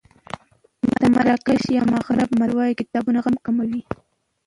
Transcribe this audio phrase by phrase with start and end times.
[0.99, 3.81] د مراکش یا مغرب متل وایي کتابونه غم کموي.